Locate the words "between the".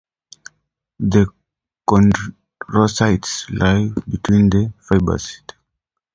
4.09-4.73